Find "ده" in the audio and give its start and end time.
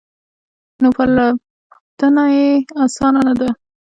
3.39-3.49